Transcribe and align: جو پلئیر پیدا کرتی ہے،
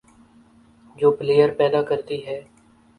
جو 0.97 1.11
پلئیر 1.17 1.49
پیدا 1.59 1.81
کرتی 1.89 2.17
ہے، 2.25 2.39